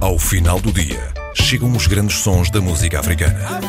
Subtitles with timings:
[0.00, 3.60] Ao final do dia, chegam os grandes sons da música africana.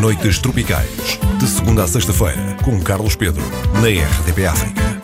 [0.00, 3.42] Noites Tropicais, de segunda a sexta-feira, com Carlos Pedro,
[3.74, 4.95] na RDP África.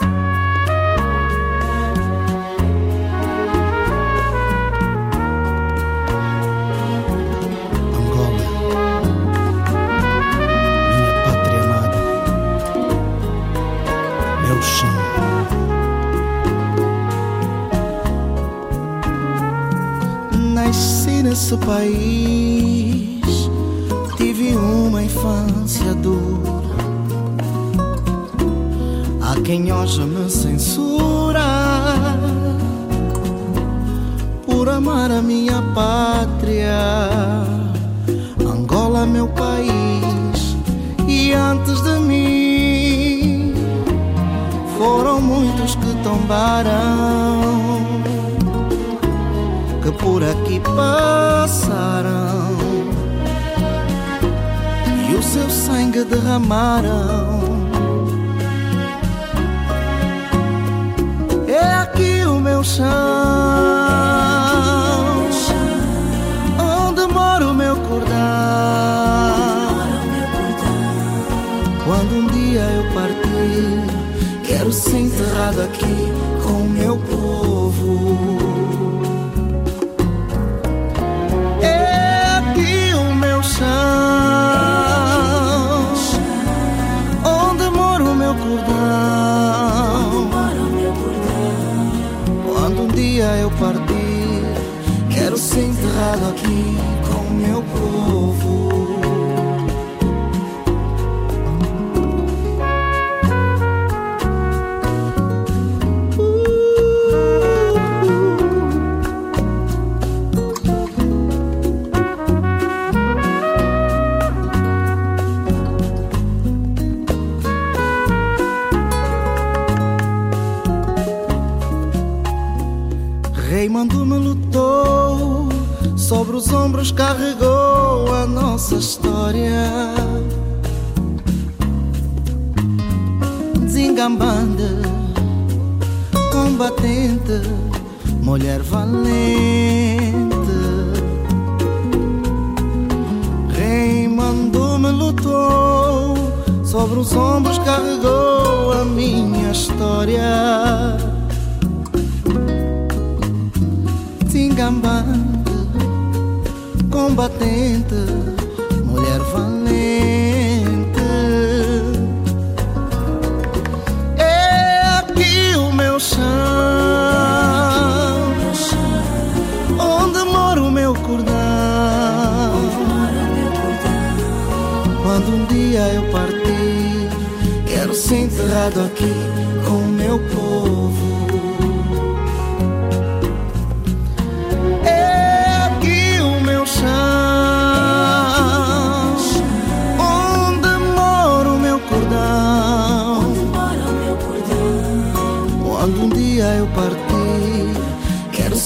[21.52, 23.50] Nosso país
[24.16, 26.62] tive uma infância dura.
[29.20, 31.42] Há quem hoje me censura
[34.46, 36.78] por amar a minha pátria,
[38.40, 40.56] Angola, meu país.
[41.06, 43.54] E antes de mim
[44.78, 47.31] foram muitos que tombaram
[50.02, 52.10] por aqui passaram
[55.08, 57.40] e o seu sangue derramaram.
[61.46, 62.84] É aqui o meu chão,
[66.58, 68.12] onde mora o meu cordão.
[71.84, 73.84] Quando um dia eu partir,
[74.44, 75.71] quero ser enterrado aqui
[93.58, 98.81] partir, quero ser enterrado aqui com meu povo.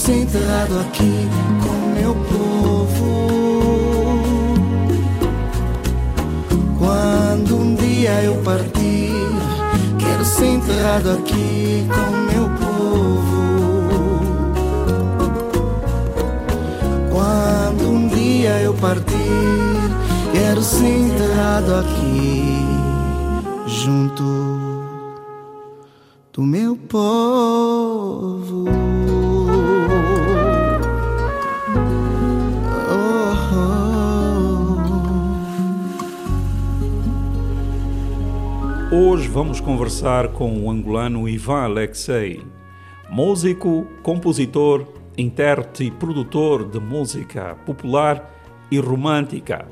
[0.07, 1.29] Ser enterrado aqui
[1.65, 3.17] com meu povo.
[6.79, 9.11] Quando um dia eu partir,
[9.99, 13.43] quero ser enterrado aqui com meu povo.
[17.11, 19.11] Quando um dia eu partir,
[20.33, 22.56] quero ser enterrado aqui
[26.97, 28.65] povo.
[38.91, 42.43] Hoje vamos conversar com o angolano Ivan Alexei,
[43.11, 44.87] músico, compositor,
[45.19, 48.35] intérprete e produtor de música popular
[48.71, 49.69] e romântica.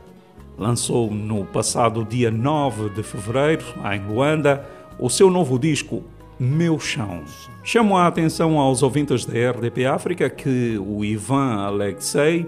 [0.58, 4.68] Lançou no passado dia 9 de fevereiro, em Luanda,
[4.98, 6.04] o seu novo disco
[6.38, 7.22] Meu Chão.
[7.62, 12.46] Chamo a atenção aos ouvintes da RDP África que o Ivan Alexei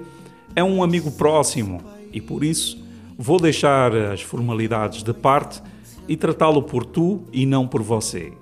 [0.55, 1.81] é um amigo próximo
[2.13, 2.85] e por isso
[3.17, 5.63] vou deixar as formalidades de parte
[6.09, 8.33] e tratá-lo por tu e não por você.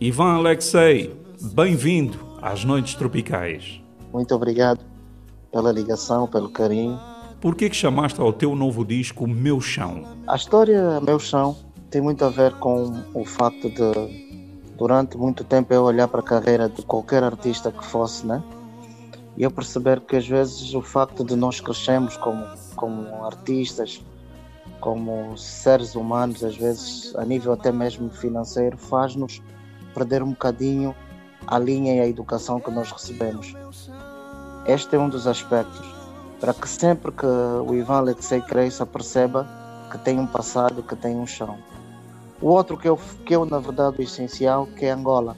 [0.00, 1.14] Ivan Alexei,
[1.54, 3.80] bem-vindo às Noites Tropicais.
[4.12, 4.80] Muito obrigado
[5.50, 6.98] pela ligação, pelo carinho.
[7.40, 10.04] Por que, que chamaste ao teu novo disco Meu Chão?
[10.26, 11.56] A história Meu Chão
[11.90, 14.27] tem muito a ver com o facto de,
[14.78, 18.42] durante muito tempo eu olhar para a carreira de qualquer artista que fosse, né?
[19.36, 22.46] E eu perceber que às vezes o facto de nós crescermos como,
[22.76, 24.00] como artistas,
[24.80, 29.42] como seres humanos, às vezes a nível até mesmo financeiro, faz-nos
[29.92, 30.94] perder um bocadinho
[31.46, 33.54] a linha e a educação que nós recebemos.
[34.66, 35.86] Este é um dos aspectos,
[36.38, 39.46] para que sempre que o Ivan Alexei cresça, perceba
[39.90, 41.58] que tem um passado, que tem um chão.
[42.40, 45.36] O outro que eu, que eu na verdade, o essencial, que é Angola.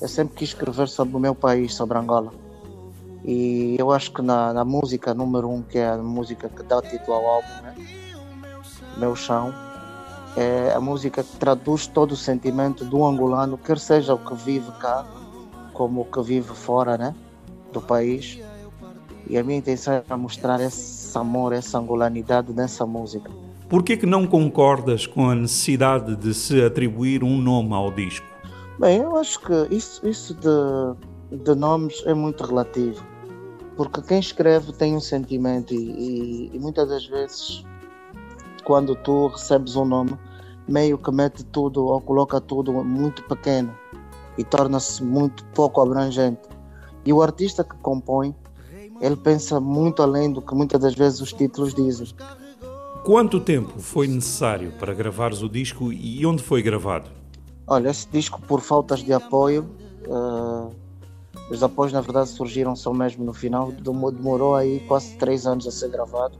[0.00, 2.32] Eu sempre quis escrever sobre o meu país, sobre Angola.
[3.24, 6.80] E eu acho que na, na música número um, que é a música que dá
[6.80, 7.74] título ao álbum, né?
[8.96, 9.54] Meu Chão,
[10.36, 14.70] é a música que traduz todo o sentimento do angolano, quer seja o que vive
[14.80, 15.06] cá,
[15.72, 17.14] como o que vive fora né?
[17.72, 18.38] do país.
[19.28, 23.30] E a minha intenção é mostrar esse amor, essa angolanidade nessa música.
[23.70, 28.26] Por que, não concordas com a necessidade de se atribuir um nome ao disco?
[28.80, 33.00] Bem, eu acho que isso, isso de, de nomes é muito relativo.
[33.76, 37.64] Porque quem escreve tem um sentimento e, e, e muitas das vezes
[38.64, 40.18] quando tu recebes um nome,
[40.66, 43.72] meio que mete tudo ou coloca tudo muito pequeno
[44.36, 46.42] e torna-se muito pouco abrangente.
[47.04, 48.34] E o artista que compõe,
[49.00, 52.08] ele pensa muito além do que muitas das vezes os títulos dizem.
[53.04, 57.10] Quanto tempo foi necessário para gravares o disco e onde foi gravado?
[57.66, 59.66] Olha, esse disco, por faltas de apoio,
[60.06, 60.70] uh,
[61.50, 65.70] os apoios na verdade surgiram só mesmo no final, demorou aí quase três anos a
[65.70, 66.38] ser gravado.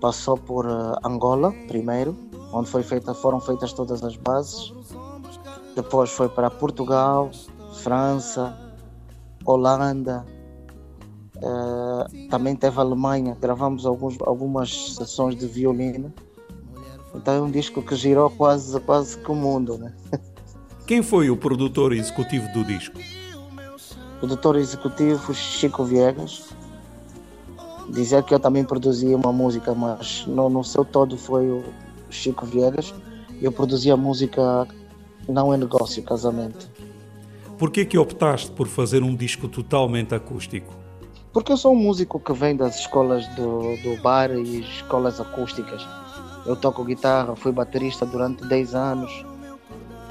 [0.00, 2.16] Passou por uh, Angola primeiro,
[2.52, 4.72] onde foi feita, foram feitas todas as bases.
[5.74, 7.30] Depois foi para Portugal,
[7.82, 8.56] França,
[9.44, 10.24] Holanda,
[11.42, 13.36] uh, também teve a Alemanha.
[13.40, 16.12] Gravamos alguns, algumas sessões de violino.
[17.14, 19.78] Então é um disco que girou quase, quase que o mundo.
[19.78, 19.92] Né?
[20.86, 22.98] Quem foi o produtor executivo do disco?
[24.18, 26.48] Produtor executivo Chico Viegas.
[27.90, 31.64] Dizer que eu também produzia uma música, mas no, no seu todo foi o
[32.10, 32.94] Chico Viegas.
[33.40, 34.66] Eu produzia música
[35.28, 36.70] não é negócio, casamento.
[37.58, 40.77] Por que que optaste por fazer um disco totalmente acústico?
[41.32, 45.86] Porque eu sou um músico que vem das escolas do, do bar e escolas acústicas.
[46.46, 49.24] Eu toco guitarra, fui baterista durante 10 anos.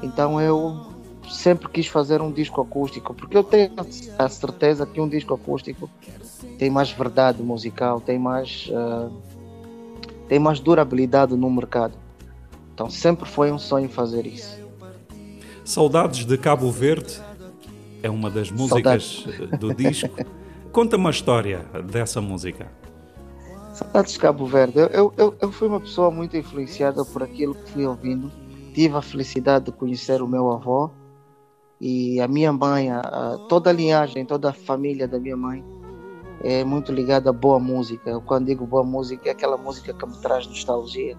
[0.02, 0.86] Então eu
[1.28, 3.72] sempre quis fazer um disco acústico, porque eu tenho
[4.18, 5.90] a certeza que um disco acústico
[6.58, 9.12] tem mais verdade musical, tem mais, uh,
[10.28, 11.94] tem mais durabilidade no mercado.
[12.72, 14.58] Então sempre foi um sonho fazer isso.
[15.64, 17.20] Saudades de Cabo Verde
[18.02, 19.58] é uma das músicas Saudades.
[19.58, 20.10] do disco.
[20.72, 21.60] Conta uma história
[21.90, 22.70] dessa música.
[23.72, 24.78] Saudades de Cabo Verde.
[24.78, 28.30] Eu, eu, eu fui uma pessoa muito influenciada por aquilo que fui ouvindo.
[28.74, 30.90] Tive a felicidade de conhecer o meu avô
[31.80, 35.64] e a minha mãe, a, toda a linhagem, toda a família da minha mãe
[36.42, 38.20] é muito ligada a boa música.
[38.20, 41.16] Quando digo boa música, é aquela música que me traz nostalgia.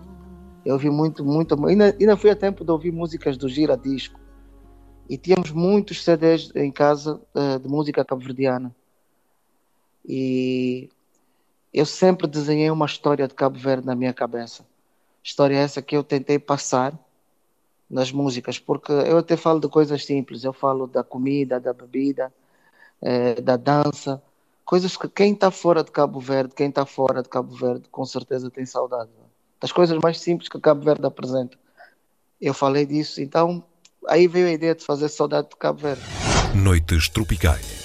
[0.66, 4.20] Eu ouvi muito, muito, ainda, ainda fui a tempo de ouvir músicas do Gira Disco.
[5.10, 8.74] E tínhamos muitos CDs em casa uh, de música cabo-verdiana.
[10.12, 10.90] E
[11.72, 14.66] eu sempre desenhei uma história de Cabo Verde na minha cabeça.
[15.24, 16.98] História essa que eu tentei passar
[17.88, 22.34] nas músicas, porque eu até falo de coisas simples, eu falo da comida, da bebida,
[23.04, 24.22] eh, da dança,
[24.66, 28.06] coisas que quem está fora de Cabo Verde, quem está fora de Cabo Verde, com
[28.06, 29.10] certeza tem saudade.
[29.60, 31.56] Das coisas mais simples que Cabo Verde apresenta.
[32.42, 33.64] Eu falei disso, então
[34.08, 36.02] aí veio a ideia de fazer saudade de Cabo Verde.
[36.56, 37.79] Noites Tropicais.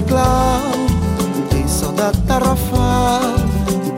[0.00, 0.62] Nicolau,
[1.50, 3.20] tem saudade de Tarrafal,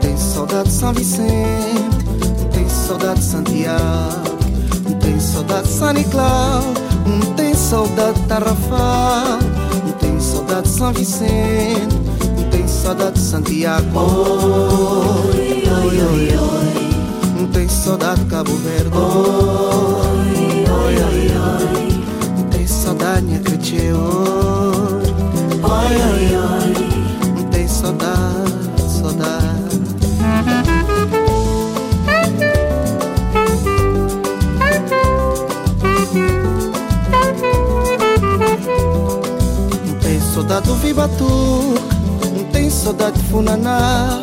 [0.01, 2.05] tem saudade de São Vicente,
[2.51, 4.37] tem saudade de Santiago,
[4.99, 6.61] tem saudade de São Nicolau,
[7.37, 9.39] tem saudade de Tarrafal,
[10.01, 11.95] tem saudade de São Vicente,
[12.51, 13.99] tem saudade de Santiago.
[13.99, 17.47] Oi, oi, oi, oi.
[17.53, 18.97] Tem saudade de Cabo Verde.
[18.97, 21.31] Oi, oi, oi,
[21.61, 22.47] oi.
[22.51, 24.72] Tem saudade de cresceu.
[25.63, 26.73] Oi, oi.
[27.35, 29.43] Não tem saudade, saudade.
[39.85, 40.67] Não tem saudade
[42.83, 44.21] saudade de funaná,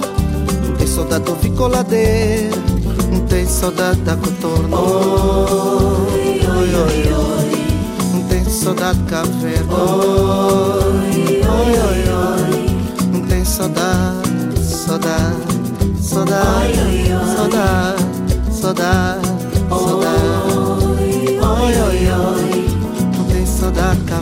[0.62, 2.60] não tem saudade do vicoladeiro,
[3.10, 4.76] não tem saudade da cotorna.
[4.76, 7.69] Oi, oi, oi, oi.
[8.60, 9.72] Saudade de.
[9.72, 12.52] Oi, oi, oi, oi.
[13.10, 15.34] Não tem saudade, saudade,
[15.98, 16.74] saudade,
[17.34, 18.04] saudade,
[18.52, 19.28] saudade,
[19.70, 20.10] saudade.
[21.40, 22.68] Oi, oi, oi.
[23.16, 24.12] Não tem saudade de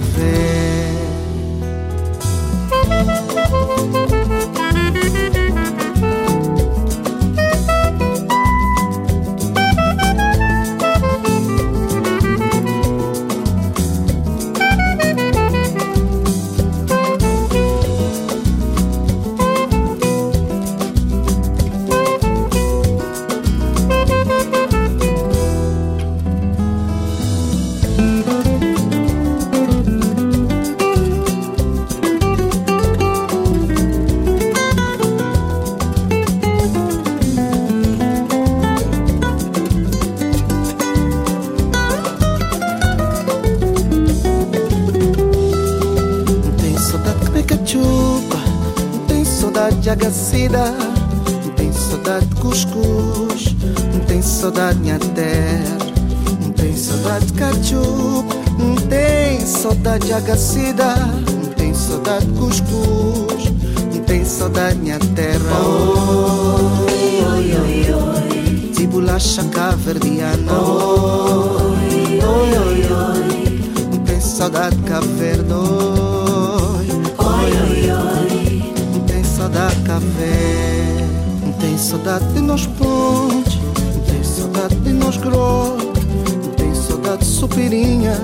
[82.08, 83.58] saudade de nós pontes.
[84.06, 85.18] Tem saudade de nós.
[85.18, 88.16] Não tem saudade de supirinha.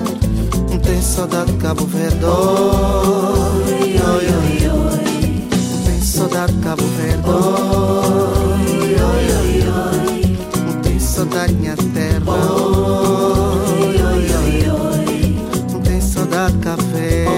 [0.83, 2.25] Tem saudade de Cabo Verde.
[2.25, 2.31] Oi,
[3.71, 5.47] oi, oi, oi.
[5.85, 7.29] Tem saudade de Cabo Verde.
[7.29, 7.35] Oi,
[8.95, 10.81] oi, oi, oi.
[10.81, 12.31] Tem saudade minha terra.
[12.31, 15.81] Oi, oi, oi, oi.
[15.83, 17.34] Tem saudade de café.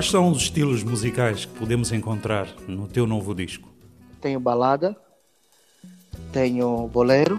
[0.00, 3.68] Quais são os estilos musicais que podemos encontrar no teu novo disco?
[4.18, 4.96] Tenho balada,
[6.32, 7.38] tenho bolero,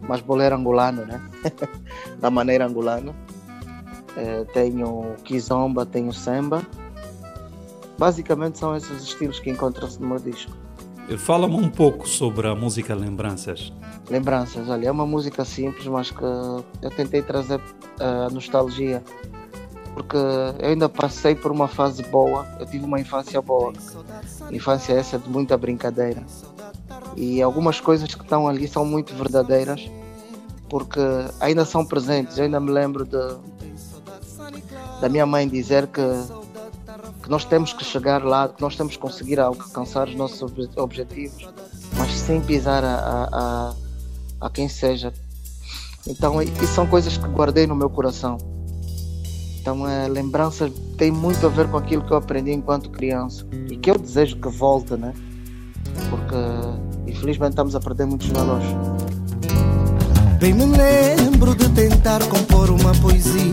[0.00, 1.22] mas bolero angolano, né?
[2.18, 3.14] da maneira angolana.
[4.16, 6.66] Eh, tenho kizomba, tenho samba.
[7.96, 10.50] Basicamente são esses estilos que encontram-se no meu disco.
[11.18, 13.72] Fala-me um pouco sobre a música Lembranças.
[14.10, 17.60] Lembranças, olha, é uma música simples, mas que eu tentei trazer
[18.00, 19.04] a nostalgia,
[19.94, 23.72] porque eu ainda passei por uma fase boa, eu tive uma infância boa,
[24.50, 26.22] infância essa de muita brincadeira.
[27.16, 29.90] E algumas coisas que estão ali são muito verdadeiras,
[30.68, 31.00] porque
[31.40, 32.38] ainda são presentes.
[32.38, 33.36] Eu ainda me lembro de,
[35.00, 36.00] da minha mãe dizer que,
[37.22, 40.70] que nós temos que chegar lá, que nós temos que conseguir alcançar os nossos obje-
[40.76, 41.46] objetivos,
[41.98, 43.74] mas sem pisar a, a, a,
[44.46, 45.12] a quem seja.
[46.06, 48.38] Então, isso são coisas que guardei no meu coração.
[49.62, 53.76] Então, é, lembranças tem muito a ver com aquilo que eu aprendi enquanto criança e
[53.76, 55.14] que eu desejo que volte, né?
[56.10, 56.34] Porque,
[57.06, 58.66] infelizmente, estamos a perder muitos valores.
[60.40, 63.52] Bem me lembro de tentar compor uma poesia.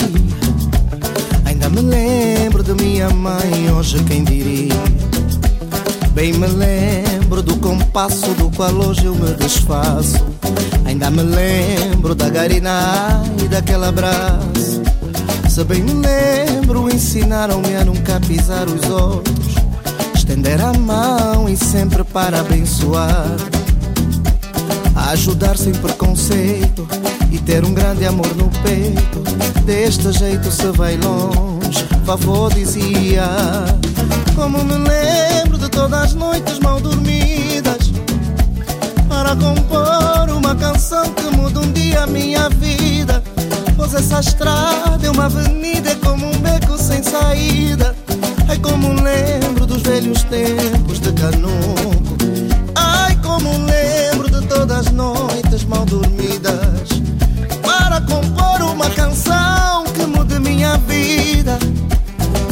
[1.45, 4.73] Ainda me lembro de minha mãe, hoje quem diria.
[6.13, 10.25] Bem me lembro do compasso do qual hoje eu me desfaço.
[10.85, 14.88] Ainda me lembro da garina e daquele abraço.
[15.59, 19.55] Se bem me lembro, ensinaram-me a nunca pisar os outros.
[20.15, 23.35] Estender a mão e sempre para abençoar.
[24.95, 26.87] A ajudar sem preconceito
[27.29, 29.19] e ter um grande amor no peito.
[29.65, 33.27] Deste jeito se vai longe, vovô dizia.
[34.37, 37.91] Como me lembro de todas as noites mal dormidas
[39.09, 43.21] para compor uma canção que muda um dia a minha vida.
[43.79, 47.95] Pois essa estrada é uma avenida, é como um beco sem saída.
[48.49, 52.17] Ai, como lembro dos velhos tempos de Canuco.
[52.75, 56.89] Ai, como lembro de todas as noites mal dormidas.
[57.63, 61.57] Para compor uma canção que mude minha vida.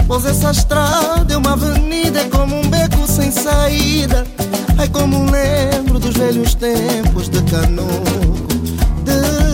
[0.08, 4.26] Pois essa estrada é uma avenida, é como um beco sem saída.
[4.78, 8.48] Ai, como lembro dos velhos tempos de Canuco,
[9.04, 9.47] de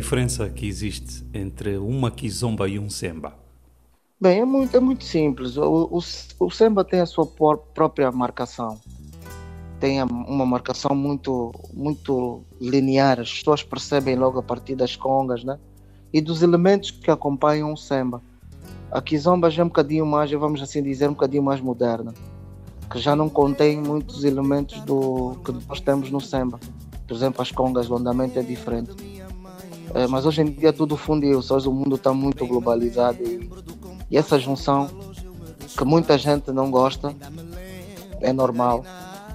[0.00, 3.34] diferença que existe entre uma kizomba e um semba?
[4.20, 5.56] Bem, é muito, é muito simples.
[5.56, 8.80] O, o, o samba tem a sua por- própria marcação.
[9.78, 13.20] Tem uma marcação muito, muito linear.
[13.20, 15.58] As pessoas percebem logo a partir das congas, né?
[16.12, 18.22] E dos elementos que acompanham o samba.
[18.90, 22.12] A kizomba já é um bocadinho mais, vamos assim dizer, um bocadinho mais moderna.
[22.90, 26.58] Que já não contém muitos elementos do que nós temos no samba.
[27.06, 29.19] Por exemplo, as congas, o andamento é diferente.
[29.94, 33.50] Eh, mas hoje em dia tudo fundiu-se, hoje o mundo está muito globalizado e,
[34.10, 34.88] e essa junção
[35.76, 37.14] que muita gente não gosta
[38.20, 38.84] é normal.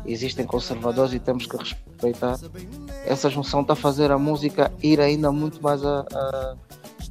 [0.06, 2.38] Existem conservadores e temos que respeitar.
[3.06, 6.56] Essa junção está a fazer a música ir ainda muito mais a, a-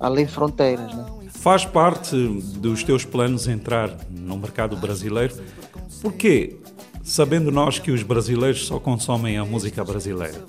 [0.00, 0.94] além fronteiras.
[0.94, 1.04] Né?
[1.30, 2.16] Faz parte
[2.58, 5.34] dos teus planos entrar no mercado brasileiro?
[6.00, 6.56] Porquê?
[7.02, 10.42] Sabendo nós que os brasileiros só consomem a música brasileira.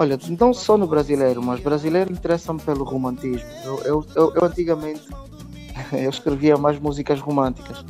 [0.00, 3.48] Olha, não só no brasileiro, mas brasileiro interessa-me pelo romantismo.
[3.64, 5.02] Eu, eu, eu, eu antigamente
[5.92, 7.84] eu escrevia mais músicas românticas.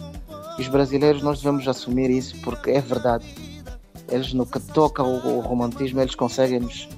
[0.58, 3.26] E os brasileiros nós devemos assumir isso porque é verdade.
[4.10, 6.88] eles no que toca o, o romantismo, eles conseguem nos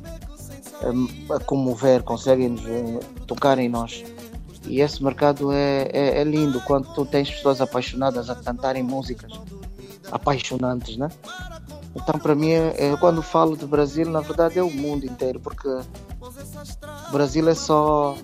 [0.85, 1.09] um,
[1.41, 4.05] comover, conseguem nos um, tocar em nós.
[4.67, 9.33] E esse mercado é, é, é, lindo quando tu tens pessoas apaixonadas a cantarem músicas
[10.13, 11.09] apaixonantes, né?
[11.95, 15.69] Então, para mim, é, quando falo de Brasil, na verdade é o mundo inteiro, porque
[15.69, 18.17] o Brasil é só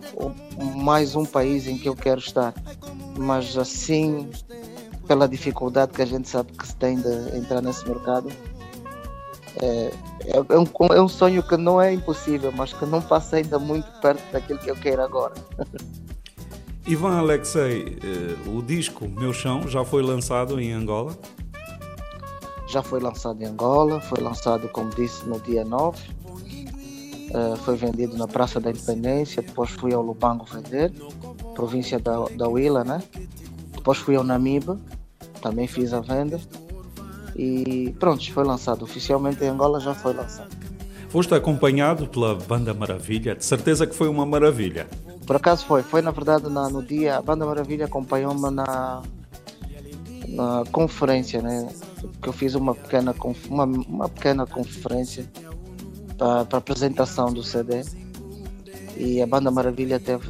[0.77, 2.55] mais um país em que eu quero estar.
[3.19, 4.31] Mas assim,
[5.09, 8.31] pela dificuldade que a gente sabe que se tem de entrar nesse mercado,
[9.61, 9.93] é,
[10.27, 13.59] é, é, um, é um sonho que não é impossível, mas que não passa ainda
[13.59, 15.35] muito perto daquilo que eu quero agora.
[16.87, 21.19] Ivan Alexei, eh, o disco Meu Chão já foi lançado em Angola?
[22.69, 25.99] Já foi lançado em Angola, foi lançado, como disse, no dia 9.
[25.99, 30.93] Uh, eh, foi vendido na Praça da Independência, depois fui ao Lubango vender,
[31.55, 33.03] província da, da Huila, né?
[33.75, 34.79] Depois fui ao Namibe,
[35.41, 36.41] também fiz a venda.
[37.37, 38.83] E pronto, foi lançado.
[38.83, 40.57] Oficialmente em Angola já foi lançado.
[41.09, 44.89] Foste acompanhado pela Banda Maravilha, de certeza que foi uma maravilha.
[45.27, 49.03] Por acaso foi, foi na verdade na, no dia, a Banda Maravilha acompanhou-me na,
[50.29, 51.69] na conferência, né?
[52.21, 53.15] Que eu fiz uma pequena,
[53.49, 55.27] uma, uma pequena conferência
[56.17, 57.83] para, a apresentação do CD.
[58.97, 60.27] E a Banda Maravilha teve.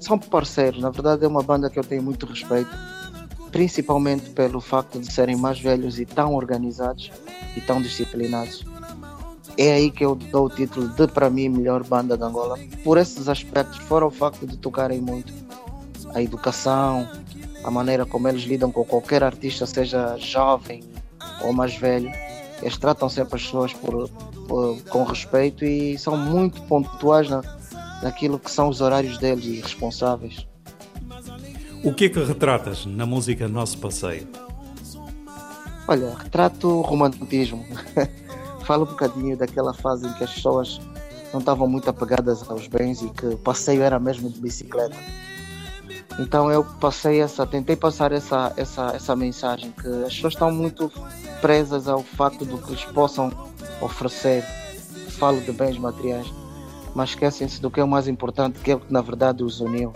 [0.00, 2.70] São parceiros, na verdade é uma banda que eu tenho muito respeito,
[3.52, 7.12] principalmente pelo facto de serem mais velhos e tão organizados
[7.56, 8.64] e tão disciplinados.
[9.56, 12.58] É aí que eu dou o título de, para mim, melhor banda de Angola.
[12.82, 15.32] Por esses aspectos, fora o facto de tocarem muito
[16.12, 17.08] a educação,
[17.64, 20.84] a maneira como eles lidam com qualquer artista, seja jovem
[21.42, 22.12] ou mais velho.
[22.60, 24.08] Eles tratam sempre as pessoas por,
[24.46, 27.42] por com respeito e são muito pontuais na,
[28.02, 30.46] naquilo que são os horários deles e responsáveis.
[31.82, 34.26] O que é que retratas na música Nosso Passeio?
[35.86, 37.64] Olha, retrato o romantismo.
[38.64, 40.80] Falo um bocadinho daquela fase em que as pessoas
[41.32, 44.96] não estavam muito apegadas aos bens e que o passeio era mesmo de bicicleta.
[46.18, 50.90] Então eu passei essa, tentei passar essa, essa, essa mensagem que as pessoas estão muito
[51.40, 53.32] presas ao facto do que lhes possam
[53.80, 54.44] oferecer.
[55.18, 56.32] Falo de bens materiais,
[56.94, 59.60] mas esquecem-se do que é o mais importante, que é o que na verdade os
[59.60, 59.92] uniu,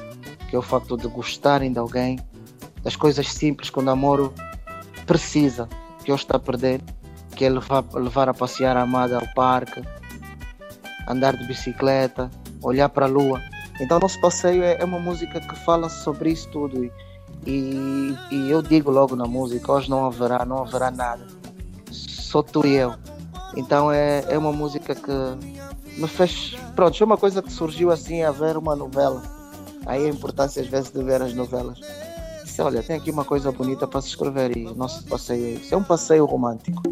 [0.48, 2.18] que é o facto de gostarem de alguém,
[2.82, 4.32] das coisas simples que o namoro
[5.06, 5.68] precisa,
[6.04, 6.80] que hoje está a perder,
[7.36, 9.82] que é levar, levar a passear a amada ao parque,
[11.08, 12.30] andar de bicicleta,
[12.62, 13.40] olhar para a lua.
[13.80, 16.84] Então, nosso passeio é, é uma música que fala sobre isso tudo.
[16.84, 16.90] E,
[18.30, 21.26] e, eu digo logo na música: hoje não haverá, não haverá nada,
[21.90, 22.94] só tu e eu.
[23.56, 25.12] Então, é, é uma música que
[25.98, 26.56] me fez.
[26.74, 29.22] Pronto, é uma coisa que surgiu assim a ver uma novela.
[29.86, 31.80] Aí a importância às vezes de ver as novelas.
[32.44, 35.74] Disse, olha, tem aqui uma coisa bonita para se escrever e nosso passeio é isso.
[35.74, 36.82] É um passeio romântico.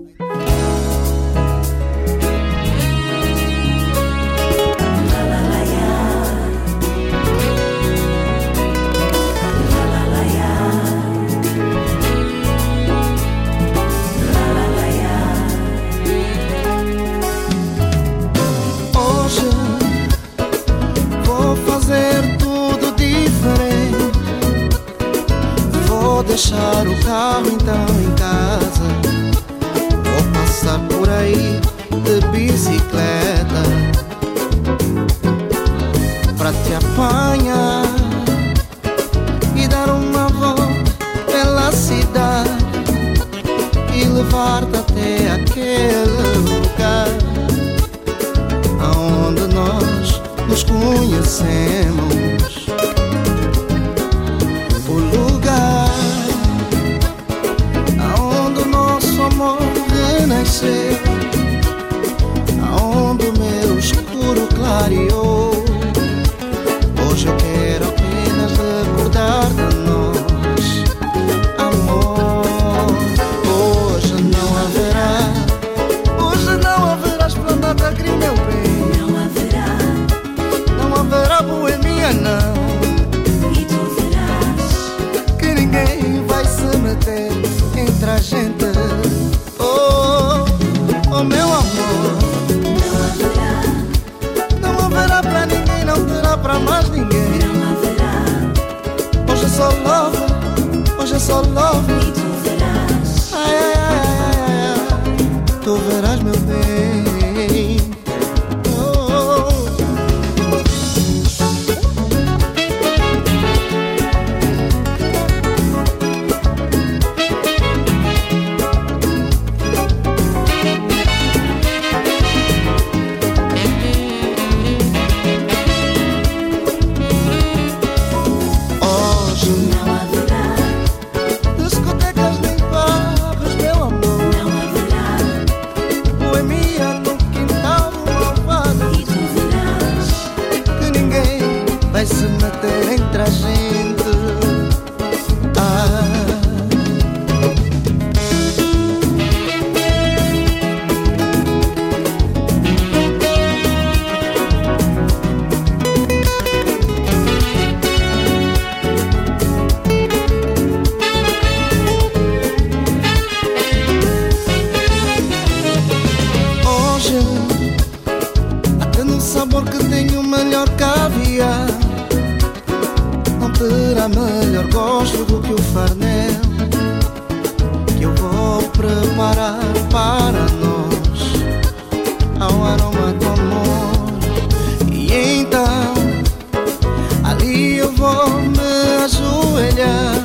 [188.07, 190.25] Vou me ajoelhar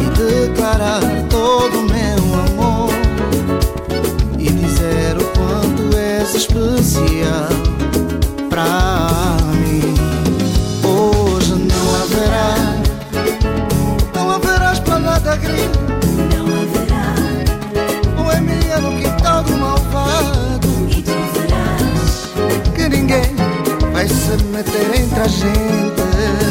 [0.00, 2.90] e declarar todo o meu amor
[4.38, 7.59] e dizer o quanto és especial
[24.30, 26.49] se meter entre a gente.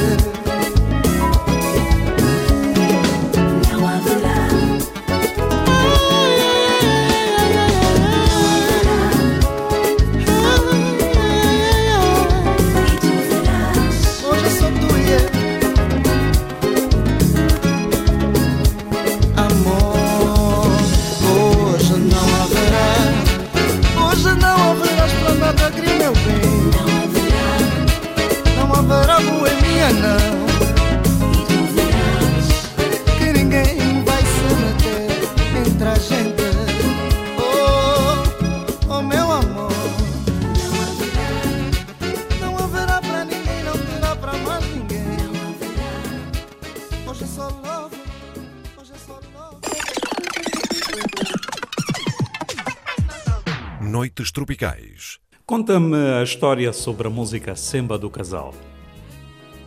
[55.59, 58.53] Conta-me a história sobre a música Semba do Casal.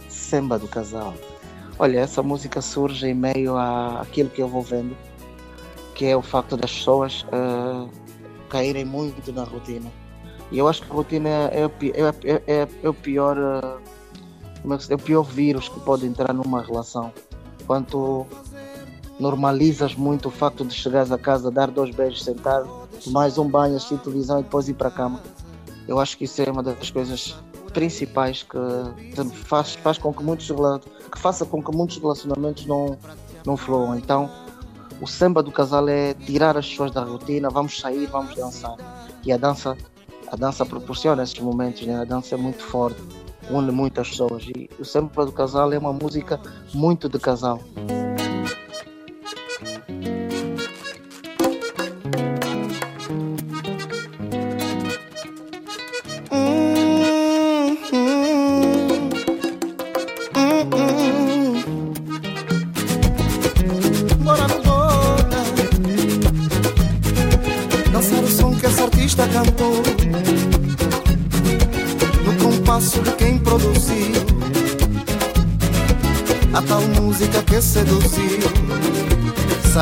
[0.09, 1.12] Semba do casal.
[1.78, 4.96] Olha, essa música surge em meio a aquilo que eu vou vendo,
[5.94, 7.88] que é o facto das pessoas eh,
[8.48, 9.92] caírem muito na rotina.
[10.50, 13.37] E eu acho que a rotina é, é, é- é- é o pior
[14.62, 17.12] como é, o pior vírus que pode entrar numa relação.
[17.66, 18.26] Quando
[19.20, 22.64] normalizas muito o facto de chegares a casa, dar dois beijos, sentar,
[23.09, 25.20] mais um banho, assistir televisão e depois ir para a cama.
[25.87, 27.37] Eu acho que isso é uma das coisas
[27.73, 28.59] principais que
[29.45, 30.49] faz, faz com que muitos
[31.11, 32.99] que faça com que muitos relacionamentos não
[33.45, 33.97] não fluam.
[33.97, 34.31] Então,
[35.01, 38.77] o samba do casal é tirar as pessoas da rotina, vamos sair, vamos dançar.
[39.25, 39.77] E a dança
[40.29, 42.01] a dança proporciona esses momentos, né?
[42.01, 43.01] A dança é muito forte,
[43.51, 46.40] une muitas pessoas e o samba do casal é uma música
[46.73, 47.61] muito de casal.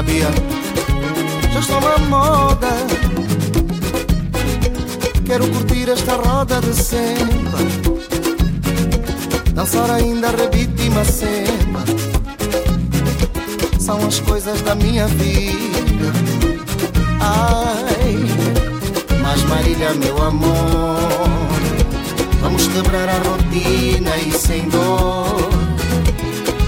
[0.00, 0.30] Sabia?
[1.52, 2.68] Já estou na moda.
[5.26, 7.58] Quero curtir esta roda de samba
[9.52, 11.84] Dançar ainda rebite e macemba
[13.78, 16.12] São as coisas da minha vida.
[17.20, 18.16] Ai,
[19.22, 21.60] mas Marília, meu amor
[22.40, 25.50] Vamos quebrar a rotina e sem dor.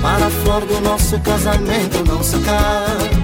[0.03, 3.22] Para a flor do nosso casamento não secar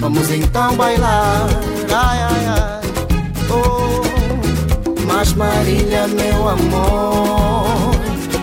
[0.00, 1.46] Vamos então bailar.
[1.94, 2.80] Ai, ai, ai.
[3.50, 7.90] Oh, mas Marília, meu amor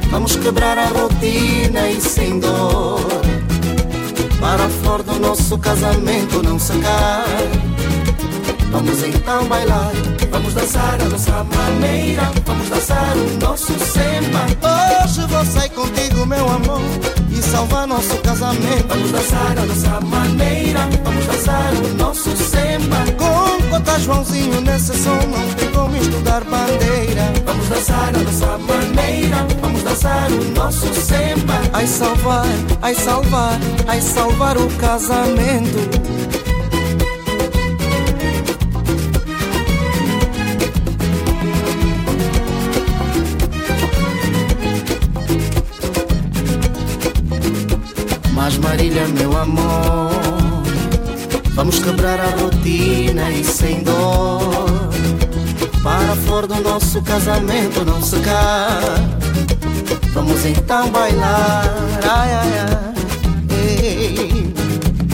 [0.09, 2.99] Vamos quebrar a rotina e sem dor.
[4.39, 7.25] Para a flor do nosso casamento não secar
[8.71, 9.91] Vamos então bailar.
[10.29, 12.31] Vamos dançar a nossa maneira.
[12.45, 14.45] Vamos dançar o nosso samba.
[15.03, 16.81] Hoje vou sair contigo, meu amor
[17.31, 18.87] E salvar nosso casamento.
[18.87, 20.79] Vamos dançar a nossa maneira.
[21.03, 22.97] Vamos dançar o nosso samba.
[23.17, 27.33] Com conta Joãozinho nesse som Não tem como estudar bandeira.
[27.45, 29.47] Vamos dançar a nossa maneira.
[29.61, 31.61] Vamos dançar o nosso samba.
[31.73, 32.45] Ai salvar,
[32.81, 36.16] ai salvar Ai salvar o casamento
[48.87, 50.11] Marília, meu amor.
[51.55, 54.89] Vamos quebrar a rotina e sem dor.
[55.83, 58.79] Para a flor do nosso casamento não secar.
[60.13, 61.65] Vamos então bailar,
[62.01, 62.93] ai ai ai.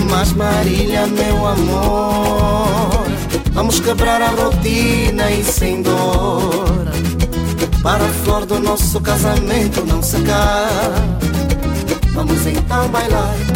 [0.07, 3.07] Mas Marília, meu amor.
[3.53, 6.85] Vamos quebrar a rotina e sem dor.
[7.81, 10.91] Para a flor do nosso casamento não secar.
[12.13, 13.52] Vamos então bailar.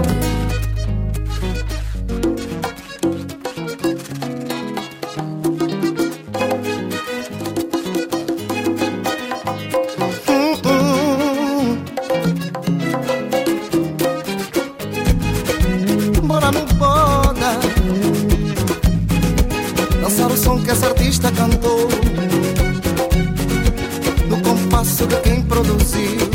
[24.78, 26.30] No compasso de quem produziu.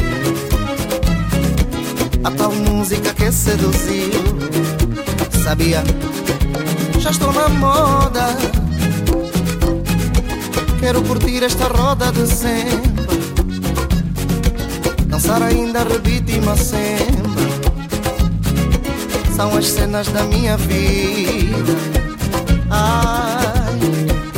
[2.24, 4.10] A tal música que seduziu.
[5.44, 5.84] Sabia,
[6.98, 8.36] já estou na moda.
[10.80, 12.90] Quero curtir esta roda de sempre.
[15.06, 17.42] Dançar ainda rebite e macemba
[19.36, 21.76] são as cenas da minha vida.
[22.68, 23.78] Ai,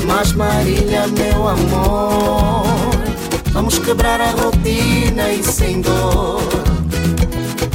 [0.07, 2.84] mas Marília, meu amor,
[3.55, 6.43] vamos quebrar a rotina e sem dor.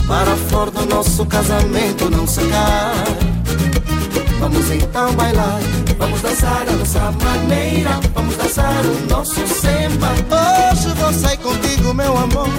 [0.05, 2.93] Para a flor do nosso casamento não secar.
[4.39, 5.59] Vamos então bailar,
[5.99, 10.09] vamos dançar a nossa maneira, vamos dançar o nosso samba.
[10.71, 12.49] Hoje vou sair contigo, meu amor,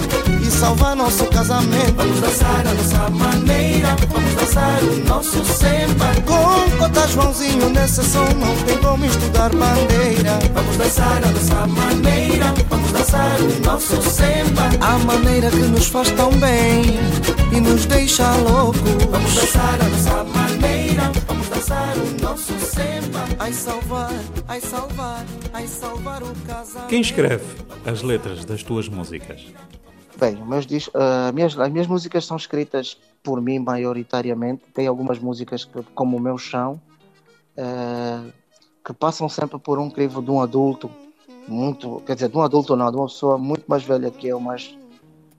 [0.40, 1.94] e salvar nosso casamento.
[1.96, 6.06] Vamos dançar a nossa maneira, vamos dançar o nosso samba.
[6.26, 10.38] Com cota Joãozinho nesse som, não tem como estudar bandeira.
[10.54, 14.70] Vamos dançar a nossa maneira, vamos dançar o nosso samba.
[14.80, 17.00] A maneira que nos faz tão bem
[17.52, 18.78] e nos deixa louco.
[19.10, 23.09] Vamos dançar a nossa maneira, vamos dançar o nosso samba.
[23.50, 24.10] Ai salvar,
[24.46, 26.88] ai salvar, ai salvar o casamento.
[26.88, 27.44] Quem escreve
[27.84, 29.44] as letras das tuas músicas?
[30.16, 34.62] Bem, meus ah, minhas- as minhas músicas são escritas por mim maioritariamente.
[34.72, 36.80] Tem algumas músicas que, como o meu chão,
[37.58, 38.22] ah,
[38.86, 40.88] que passam sempre por um crivo de um adulto,
[41.48, 44.38] muito, quer dizer, de um adulto não, de uma pessoa muito mais velha que eu,
[44.38, 44.78] mais,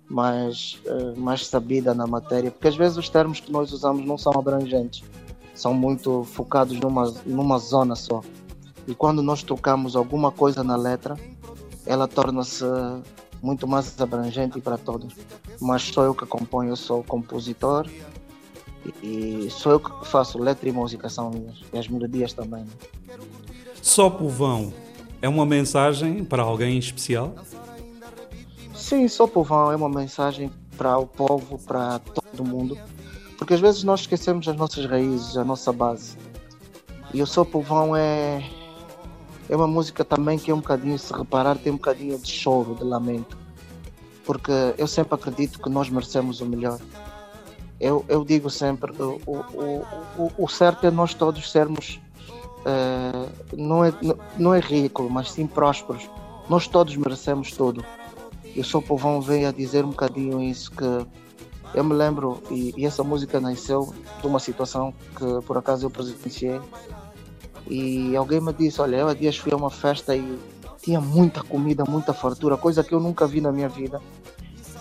[0.10, 4.18] mais, ah, mais sabida na matéria, porque às vezes os termos que nós usamos não
[4.18, 5.02] são abrangentes,
[5.54, 8.22] são muito focados numa, numa zona só.
[8.88, 11.16] E quando nós tocamos alguma coisa na letra,
[11.86, 12.66] ela torna-se
[13.42, 15.14] muito mais abrangente para todos.
[15.60, 17.88] Mas sou eu que componho, eu sou o compositor
[19.04, 21.62] e sou eu que faço letra e música, são minhas.
[21.72, 22.64] E as melodias também.
[22.64, 22.72] né?
[23.82, 24.74] Só povão
[25.22, 27.36] é uma mensagem para alguém especial?
[28.74, 32.78] Sim, sou povão, é uma mensagem para o povo, para todo mundo.
[33.42, 36.16] Porque às vezes nós esquecemos as nossas raízes, a nossa base.
[37.12, 38.48] E o Sou Povão é,
[39.50, 42.76] é uma música também que é um bocadinho, se reparar, tem um bocadinho de choro,
[42.76, 43.36] de lamento.
[44.26, 46.80] Porque eu sempre acredito que nós merecemos o melhor.
[47.80, 49.84] Eu, eu digo sempre, o, o,
[50.20, 52.00] o, o- certo é nós todos sermos,
[52.64, 53.28] eh,
[53.58, 53.92] não, é,
[54.38, 56.08] não é ridículo, mas sim prósperos.
[56.48, 57.84] Nós todos merecemos tudo.
[58.56, 60.86] E o Sou Povão veio a dizer um bocadinho isso que
[61.74, 65.90] eu me lembro, e, e essa música nasceu de uma situação que por acaso eu
[65.90, 66.60] presenciei.
[67.70, 70.40] E alguém me disse: Olha, eu há dias fui a uma festa e
[70.82, 74.02] tinha muita comida, muita fartura, coisa que eu nunca vi na minha vida.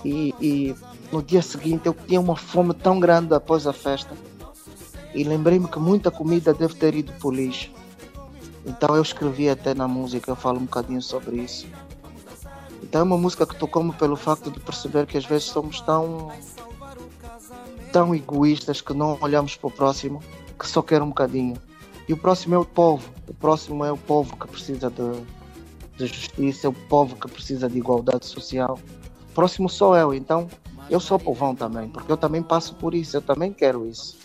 [0.05, 0.75] E, e
[1.13, 4.15] no dia seguinte eu tinha uma fome tão grande após a festa.
[5.15, 7.71] E lembrei-me que muita comida deve ter ido para o lixo.
[8.65, 11.67] Então eu escrevi até na música, eu falo um bocadinho sobre isso.
[12.83, 16.31] Então é uma música que tocou-me pelo facto de perceber que às vezes somos tão
[17.93, 20.23] tão egoístas que não olhamos para o próximo,
[20.59, 21.57] que só quer um bocadinho.
[22.09, 23.09] E o próximo é o povo.
[23.29, 25.21] O próximo é o povo que precisa de,
[25.97, 28.79] de justiça, é o povo que precisa de igualdade social.
[29.31, 30.49] O próximo sou eu, então
[30.89, 34.19] eu sou povão também, porque eu também passo por isso, eu também quero isso.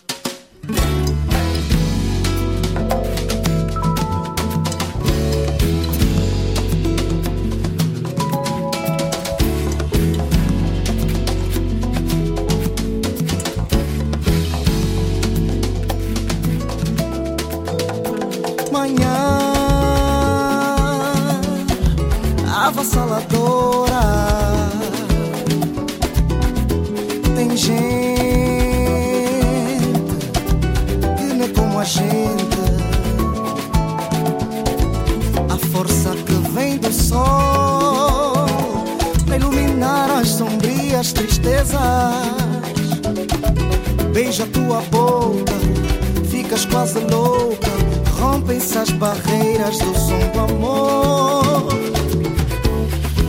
[48.76, 51.68] As barreiras do som do amor.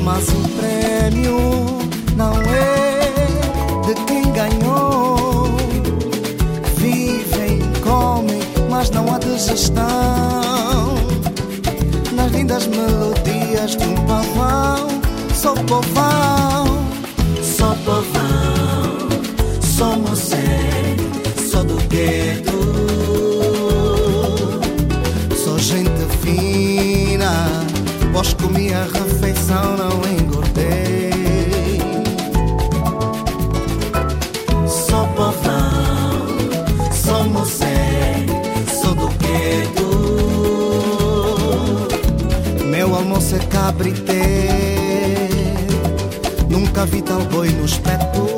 [0.03, 1.39] Mas o prêmio
[2.15, 3.11] não é
[3.85, 5.47] de quem ganhou.
[6.75, 9.85] Vivem, comem, mas não há digestão.
[12.13, 14.87] Nas lindas melodias um pavão,
[15.33, 16.65] sou povão,
[17.41, 18.26] sou povão,
[28.17, 31.11] pois comi a refeição, não engordei.
[34.67, 36.25] Sou povão,
[36.91, 38.25] sou moçé,
[38.81, 39.87] sou do gueto.
[42.65, 44.47] Meu almoço é cabrité,
[46.49, 48.36] nunca vi tal boi no espeto.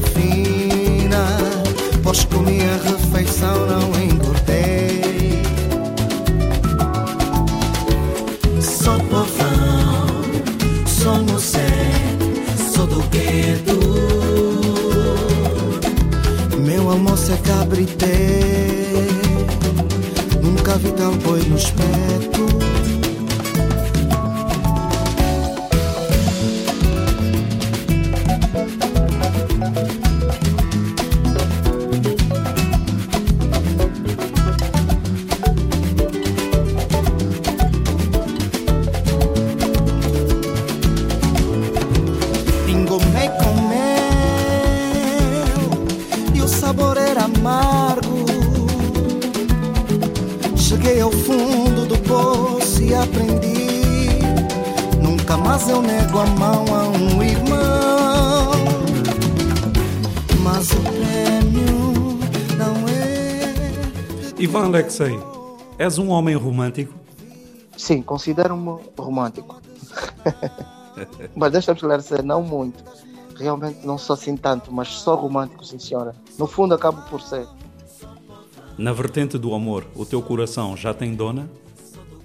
[0.00, 1.26] Fina,
[2.02, 4.09] pois comi a refeição, não engordei.
[64.90, 65.18] Ivan Alexei,
[65.78, 66.92] és um homem romântico?
[67.76, 69.60] Sim, considero-me romântico.
[71.34, 72.82] mas deixa-me esclarecer, não muito.
[73.36, 76.14] Realmente não sou assim tanto, mas sou romântico, sim senhora.
[76.36, 77.46] No fundo acabo por ser.
[78.76, 81.48] Na vertente do amor, o teu coração já tem dona?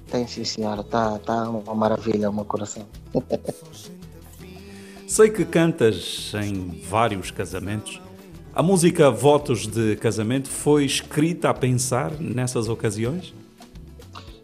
[0.10, 2.86] Tem sim senhora, tá, tá uma maravilha o meu coração.
[5.08, 8.02] Sei que cantas em vários casamentos.
[8.56, 13.34] A música Votos de Casamento foi escrita a pensar nessas ocasiões?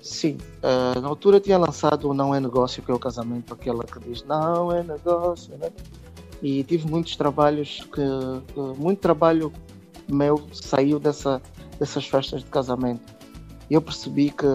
[0.01, 3.85] Sim, eh, na altura tinha lançado o Não é Negócio, que é o casamento, aquela
[3.85, 5.69] que diz Não é negócio, né?
[6.43, 8.01] E tive muitos trabalhos que,
[8.53, 9.53] que- muito trabalho
[10.11, 11.41] meu saiu dessa,
[11.79, 13.01] dessas festas de casamento.
[13.69, 14.45] E eu percebi que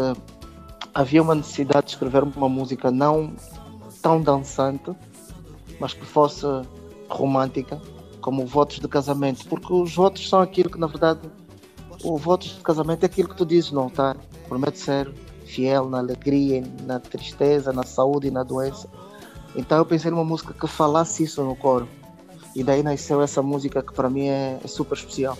[0.93, 3.33] havia uma necessidade de escrever uma música não
[4.03, 4.91] tão dançante,
[5.81, 6.45] mas que fosse
[7.09, 7.81] romântica,
[8.27, 11.20] como votos de casamento, porque os votos são aquilo que na verdade
[12.03, 14.16] o votos de casamento é aquilo que tu dizes no altar.
[14.49, 15.14] Promete ser
[15.45, 18.89] fiel na alegria, na tristeza, na saúde e na doença.
[19.55, 21.89] Então eu pensei numa música que falasse isso no coro.
[22.53, 25.39] E daí nasceu essa música que para mim é, é super especial.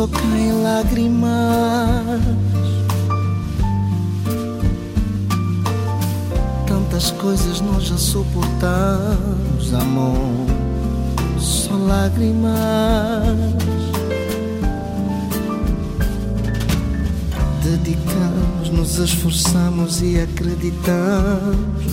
[0.00, 2.22] Só caem lágrimas.
[6.66, 10.46] Tantas coisas nós já suportamos, amor,
[11.38, 12.56] só lágrimas.
[17.62, 21.84] Dedicamos, nos esforçamos e acreditamos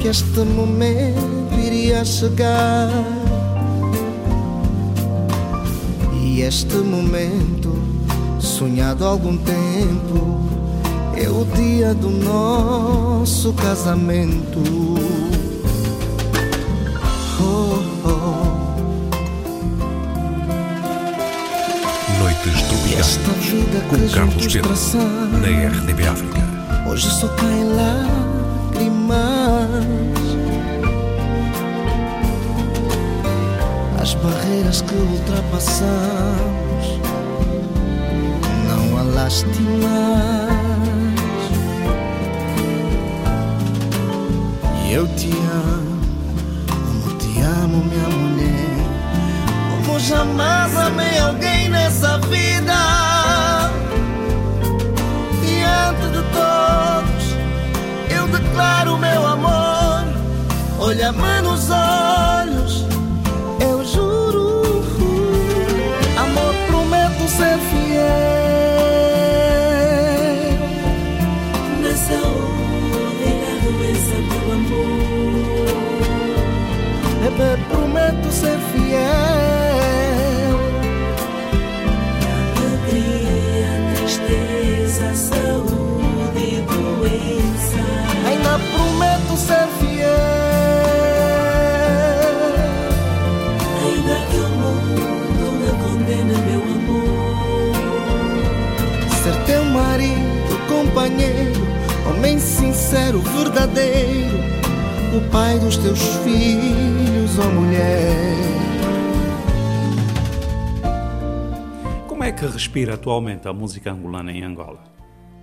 [0.00, 2.88] que este momento iria chegar.
[6.40, 7.76] E este momento,
[8.40, 10.40] sonhado há algum tempo,
[11.14, 14.58] é o dia do nosso casamento.
[17.38, 18.40] Oh, oh.
[22.22, 23.18] Noites Tropicais.
[23.90, 24.72] Com Carlos Pedro.
[25.42, 26.40] Na RDB África.
[26.88, 29.10] Hoje só caem lágrimas
[34.10, 36.98] As barreiras que ultrapassamos
[38.68, 40.50] Não há lástimas
[44.90, 46.00] Eu te amo,
[46.68, 48.80] como te amo, minha mulher.
[49.86, 52.74] Como jamais amei alguém nessa vida.
[55.40, 57.36] Diante de todos,
[58.10, 60.02] eu declaro meu amor.
[60.80, 62.39] Olha-me nos olhos,
[102.20, 104.38] homem sincero, verdadeiro,
[105.16, 108.49] o pai dos teus filhos, ó mulher.
[112.30, 114.78] É que respira atualmente a música angolana em Angola?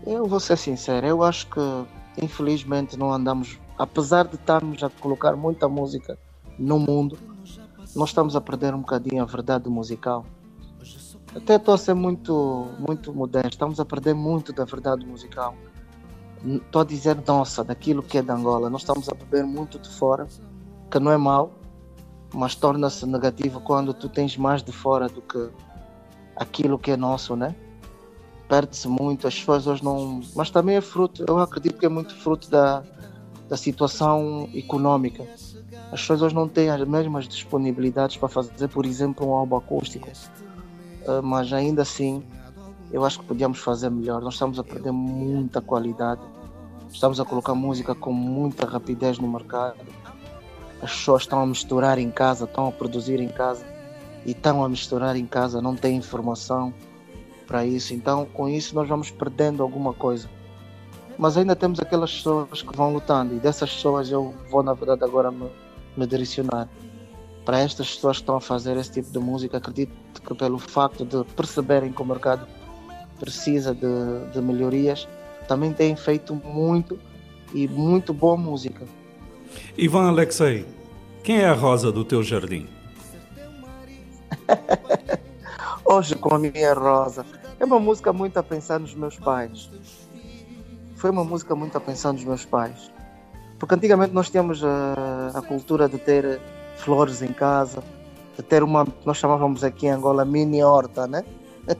[0.06, 1.60] Eu vou ser sincero, eu acho que
[2.24, 6.18] infelizmente não andamos, apesar de estarmos a colocar muita música
[6.58, 7.20] no mundo,
[7.94, 10.26] nós estamos a perder um bocadinho a verdade musical.
[11.36, 15.56] Até estou a ser muito, muito modesto, estamos a perder muito da verdade musical.
[16.46, 18.70] Estou a dizer nossa, daquilo que é de Angola.
[18.70, 20.26] Nós estamos a beber muito de fora,
[20.90, 21.52] que não é mau,
[22.34, 25.50] mas torna-se negativo quando tu tens mais de fora do que
[26.40, 27.56] aquilo que é nosso, né?
[28.48, 30.22] perde-se muito, as pessoas não.
[30.36, 32.84] Mas também é fruto, eu acredito que é muito fruto da,
[33.50, 35.24] da situação econômica.
[35.92, 40.10] As pessoas hoje não têm as mesmas disponibilidades para fazer, por exemplo, um álbum acústico.
[41.08, 42.24] Ah, mas ainda assim,
[42.92, 44.22] eu acho que podíamos fazer melhor.
[44.22, 46.22] Nós estamos a perder muita qualidade,
[46.90, 49.78] estamos a colocar música com muita rapidez no mercado.
[50.82, 53.77] As pessoas estão a misturar em casa, estão a produzir em casa
[54.28, 56.74] e estão a misturar em casa, não têm informação
[57.48, 57.94] para isso.
[57.94, 60.30] Então, com isso, nós vamos perdendo alguma coisa.
[61.18, 65.04] Mas ainda temos aquelas pessoas que vão lutando, e dessas pessoas eu vou, na verdade,
[65.06, 65.50] agora me,
[65.96, 66.68] me direcionar.
[67.46, 71.06] Para estas pessoas que estão a fazer esse tipo de música, acredito que pelo facto
[71.06, 72.46] de perceberem que o mercado
[73.18, 75.08] precisa de, de melhorias,
[75.48, 77.00] também têm feito muito
[77.54, 78.86] e muito boa música.
[79.78, 80.66] Ivan Alexei,
[81.24, 82.68] quem é a rosa do teu jardim?
[85.86, 87.26] Hoje com a minha rosa.
[87.60, 89.70] É uma música muito a pensar nos meus pais.
[90.96, 92.92] Foi uma música muito a pensar nos meus pais.
[93.60, 96.40] Porque antigamente nós tínhamos a, a cultura de ter
[96.78, 97.84] flores em casa,
[98.36, 101.24] de ter uma, nós chamávamos aqui em Angola mini horta, né?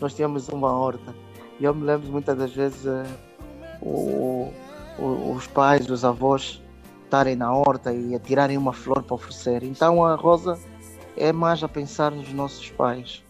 [0.00, 1.14] nós tínhamos uma horta.
[1.60, 3.04] E eu me lembro muitas das vezes eh,
[3.80, 4.50] o-
[4.98, 6.60] o- os pais, os avós
[7.04, 9.62] estarem na horta e a tirarem uma flor para oferecer.
[9.62, 10.58] Então a rosa
[11.16, 13.22] é mais a pensar nos nossos pais.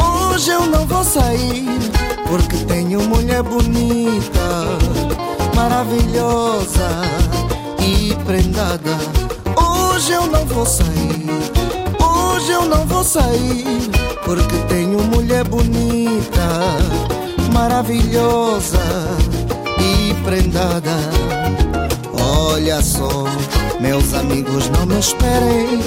[0.00, 1.78] Hoje eu não vou sair,
[2.28, 4.37] porque tenho mulher bonita,
[5.68, 6.88] maravilhosa
[7.78, 8.96] e prendada.
[9.54, 11.26] Hoje eu não vou sair,
[12.00, 13.90] hoje eu não vou sair,
[14.24, 16.48] porque tenho mulher bonita,
[17.52, 18.78] maravilhosa
[19.78, 20.96] e prendada.
[22.18, 23.26] Olha só,
[23.78, 25.82] meus amigos, não me esperem.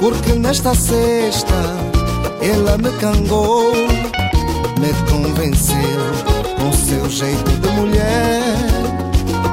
[0.00, 1.54] Porque nesta sexta
[2.40, 3.72] ela me cangou,
[4.80, 8.71] me convenceu com seu jeito de mulher.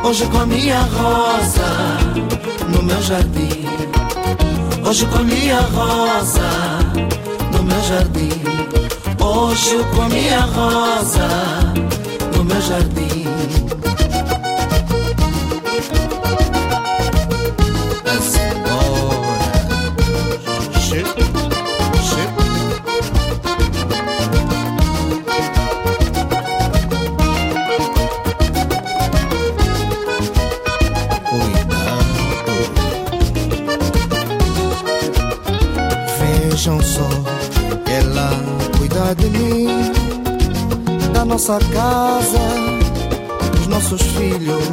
[0.04, 0.46] Hoje com a
[0.82, 1.98] rosa
[2.70, 3.66] no meu jardim.
[4.88, 6.50] Hoje colhi a rosa
[7.54, 8.30] no meu jardim.
[9.24, 11.28] Hoje com a minha rosa
[12.36, 13.29] no meu jardim.
[39.30, 39.68] Mim,
[41.14, 42.40] da nossa casa,
[43.56, 44.64] dos nossos filhos.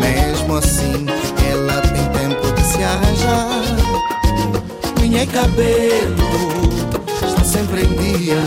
[0.00, 1.06] Mesmo assim,
[1.50, 3.62] ela tem tempo de se arranjar.
[5.22, 6.16] E cabelo
[7.28, 8.38] estão sempre em dia.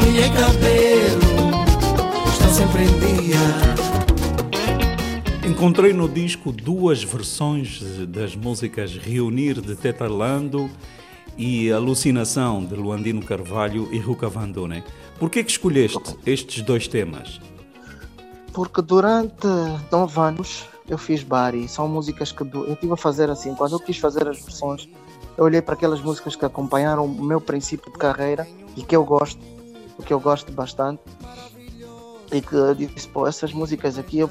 [0.00, 1.20] Mulher cabelo,
[2.32, 3.38] estão sempre em dia.
[5.48, 10.68] Encontrei no disco duas versões das músicas Reunir de Teta Lando
[11.36, 14.82] e Alucinação de Luandino Carvalho e Ruca Vandone.
[15.18, 17.40] Por que que escolheste estes dois temas?
[18.52, 19.46] Porque durante
[19.90, 21.68] nove anos eu fiz Bari.
[21.68, 23.54] São músicas que eu estive a fazer assim.
[23.54, 24.88] Quando eu quis fazer as versões,
[25.36, 29.04] eu olhei para aquelas músicas que acompanharam o meu princípio de carreira e que eu
[29.04, 29.40] gosto,
[29.98, 31.02] o que eu gosto bastante.
[32.32, 34.30] E que eu disse, pô, essas músicas aqui, eu-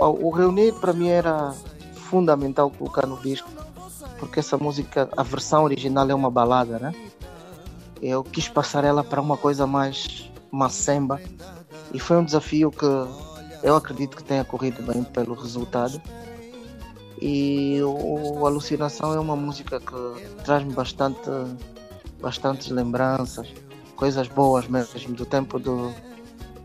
[0.00, 1.52] o reunir para mim era
[1.94, 3.48] fundamental colocar no disco,
[4.18, 6.94] porque essa música, a versão original é uma balada, né?
[8.00, 11.20] Eu quis passar ela para uma coisa mais macemba
[11.92, 12.84] e foi um desafio que
[13.62, 16.00] eu acredito que tenha corrido bem pelo resultado.
[17.20, 21.30] E o, Alucinação é uma música que traz-me bastante,
[22.20, 23.48] bastantes lembranças,
[23.96, 25.90] coisas boas mesmo, do tempo do,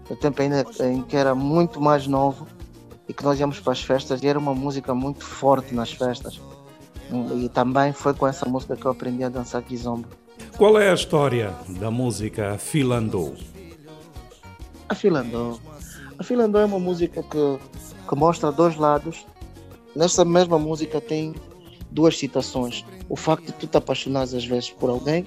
[0.10, 2.46] do tempo ainda em que era muito mais novo
[3.08, 6.42] e que nós íamos para as festas e era uma música muito forte nas festas.
[7.36, 10.08] E também foi com essa música que eu aprendi a dançar kizomba.
[10.58, 13.36] Qual é a história da música Filandou?
[14.88, 15.58] A Filandó.
[16.18, 17.60] A Filandó é uma música que,
[18.08, 19.26] que mostra dois lados.
[19.96, 21.34] Nessa mesma música tem
[21.92, 22.86] duas citações.
[23.08, 25.26] O facto de tu te apaixonares às vezes por alguém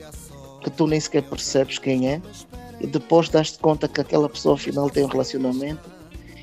[0.62, 2.22] que tu nem sequer percebes quem é
[2.80, 5.91] e depois das-te conta que aquela pessoa afinal tem um relacionamento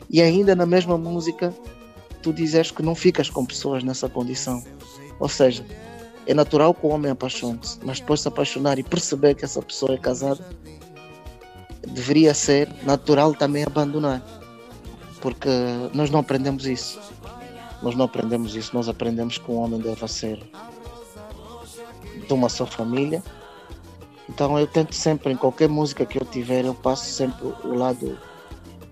[0.10, 1.54] e ainda na mesma música
[2.22, 4.64] tu dizes que não ficas com pessoas nessa condição.
[5.20, 5.66] Ou seja,
[6.26, 9.62] é natural que o homem apaixone-se, mas depois de se apaixonar e perceber que essa
[9.62, 10.46] pessoa é casada,
[11.88, 14.22] deveria ser natural também abandonar.
[15.22, 15.50] Porque
[15.94, 17.00] nós não aprendemos isso.
[17.82, 18.72] Nós não aprendemos isso.
[18.74, 20.40] Nós aprendemos que um homem deve ser
[22.28, 23.24] de uma só família.
[24.30, 28.18] Então eu tento sempre, em qualquer música que eu tiver, eu passo sempre o lado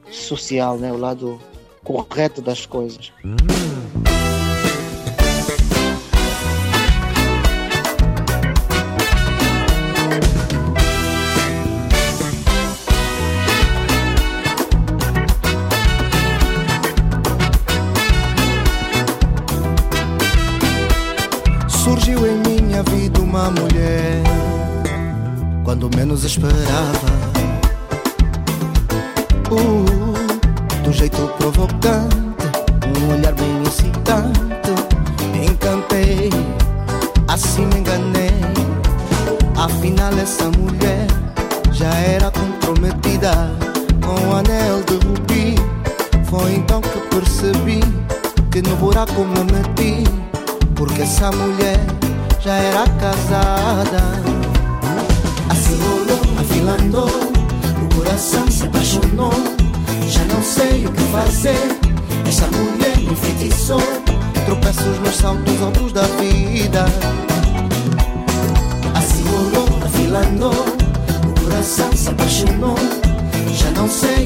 [0.09, 0.91] social, né?
[0.91, 1.39] o lado
[1.83, 3.13] correto das coisas.
[3.21, 3.76] Surgiu
[25.77, 27.07] quando menos esperava.
[29.51, 31.76] Uh, do jeito provocante,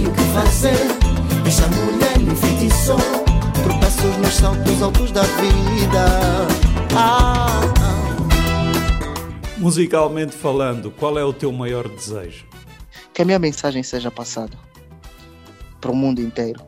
[0.01, 0.79] sei o que fazer.
[1.47, 2.97] Essa mulher me enfeitiçou.
[3.63, 6.05] Tropeços nos saltos altos da vida.
[6.95, 8.01] Ah, ah.
[9.57, 12.45] Musicalmente falando, qual é o teu maior desejo?
[13.13, 14.57] Que a minha mensagem seja passada
[15.79, 16.61] para o mundo inteiro.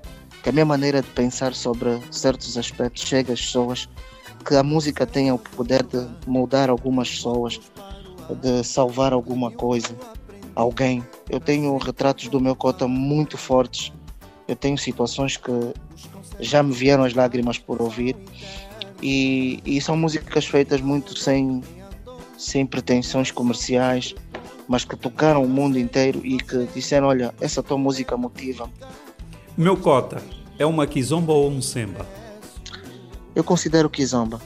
[0.43, 3.89] Que a minha maneira de pensar sobre certos aspectos chegue às pessoas.
[4.45, 7.59] Que a música tenha o poder de mudar algumas pessoas,
[8.41, 9.95] de salvar alguma coisa,
[10.55, 11.03] alguém.
[11.29, 13.91] Eu tenho retratos do meu cota muito fortes.
[14.47, 15.51] Eu tenho situações que
[16.39, 18.15] já me vieram as lágrimas por ouvir.
[19.01, 21.61] E, e são músicas feitas muito sem,
[22.37, 24.15] sem pretensões comerciais,
[24.67, 28.69] mas que tocaram o mundo inteiro e que disseram: Olha, essa tua música motiva.
[29.57, 30.21] Meu cota,
[30.57, 32.05] é uma kizomba ou um semba?
[33.35, 34.39] Eu considero Kizomba.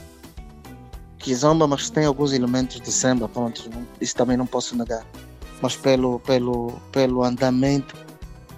[1.18, 3.68] Kizomba, mas tem alguns elementos de samba, pronto,
[4.00, 5.04] isso também não posso negar.
[5.60, 7.94] Mas pelo, pelo, pelo andamento,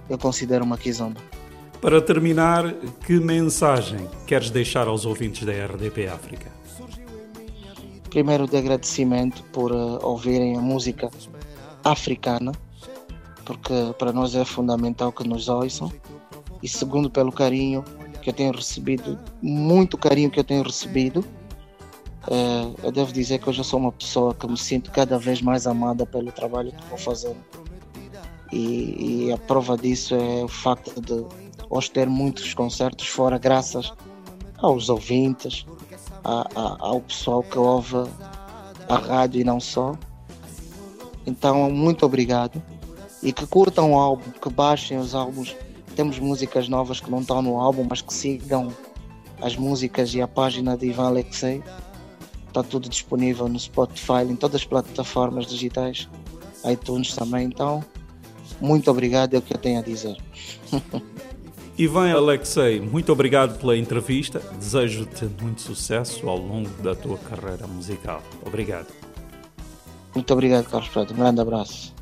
[0.08, 1.20] eu considero uma Kizomba.
[1.80, 2.74] Para terminar,
[3.06, 6.50] que mensagem queres deixar aos ouvintes da RDP África?
[8.10, 11.08] Primeiro, de agradecimento por eh, ouvirem a música
[11.84, 12.52] africana,
[13.44, 15.90] porque para nós é fundamental que nos ouçam.
[16.62, 17.82] E segundo, pelo carinho
[18.20, 21.24] que eu tenho recebido, muito carinho que eu tenho recebido.
[22.28, 25.40] Eh, eu devo dizer que hoje eu sou uma pessoa que me sinto cada vez
[25.40, 27.36] mais amada pelo trabalho que vou fazendo.
[28.52, 31.24] E, e a prova disso é o facto de
[31.68, 33.92] hoje ter muitos concertos fora, graças
[34.58, 35.64] aos ouvintes,
[36.24, 37.96] a- a- ao pessoal que ouve
[38.88, 39.94] a rádio e não só.
[41.26, 42.60] Então, muito obrigado.
[43.22, 45.54] E que curtam o álbum, que baixem os álbuns.
[45.94, 48.68] Temos músicas novas que não estão no álbum, mas que sigam
[49.40, 51.62] as músicas e a página de Ivan Alexei.
[52.50, 56.08] Está tudo disponível no Spotify, em todas as plataformas digitais,
[56.64, 57.46] iTunes também.
[57.46, 57.84] Então,
[58.60, 60.16] muito obrigado, é o que eu tenho a dizer.
[61.78, 64.40] Ivan Alexei, muito obrigado pela entrevista.
[64.58, 68.20] Desejo-te muito sucesso ao longo da tua carreira musical.
[68.44, 68.88] Obrigado.
[70.12, 71.14] Muito obrigado, Carlos Preto.
[71.14, 71.94] Um grande abraço.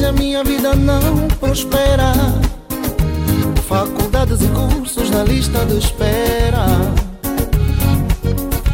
[0.00, 2.12] E a minha vida não prospera.
[3.68, 6.64] Faculdades e cursos na lista de espera.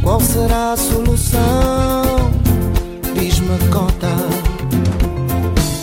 [0.02, 2.30] Qual será a solução?
[3.14, 4.06] Diz-me cota.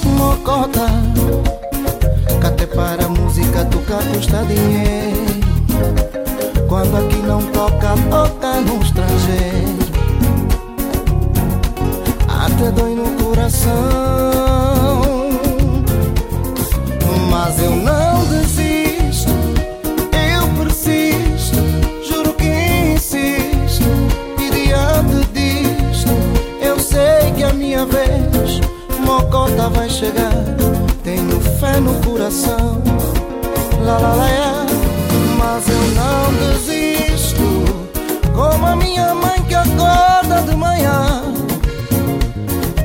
[0.05, 0.87] Mocota
[2.39, 5.27] Que até para a música tocar custa dinheiro.
[6.69, 9.77] Quando aqui não toca, toca no estrangeiro.
[12.29, 15.06] Até dói no coração.
[17.39, 19.29] Mas eu não desisto,
[20.11, 21.55] eu persisto,
[22.03, 22.47] juro que
[22.95, 23.85] insisto.
[24.39, 26.09] E diante disto,
[26.59, 28.59] eu sei que a minha vez,
[29.05, 30.33] Mocota vai chegar.
[31.03, 32.81] Tenho fé no coração,
[33.85, 34.65] lá lá lá, é.
[35.37, 37.45] mas eu não desisto.
[38.33, 41.23] Como a minha mãe que acorda de manhã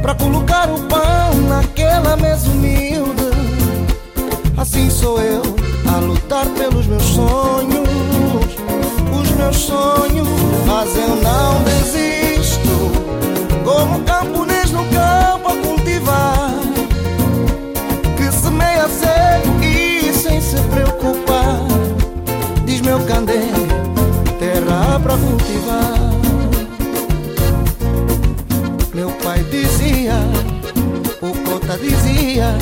[0.01, 3.22] Pra colocar o pão naquela mesa humilde
[4.73, 5.43] Assim sou eu
[5.95, 7.87] a lutar pelos meus sonhos.
[9.21, 10.27] Os meus sonhos
[10.67, 12.71] Mas eu não desisto.
[13.67, 16.55] Como camponês no campo a cultivar
[18.17, 21.61] Que semeia seco e sem se preocupar.
[22.65, 23.69] Diz meu candeeiro
[24.39, 26.13] Terra pra cultivar.
[28.95, 30.15] Meu pai dizia,
[31.21, 32.57] o Cota dizia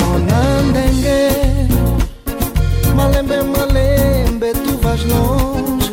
[0.00, 1.68] Monandengue,
[2.94, 5.92] malembe, malembe, tu vais longe.